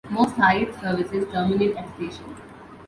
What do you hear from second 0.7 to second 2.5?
services terminate at station.